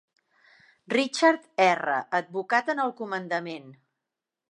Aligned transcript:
Richard 0.93 1.45
R. 1.67 1.99
Advocat 2.23 2.75
en 2.77 2.85
el 2.89 2.97
comandament. 3.03 3.73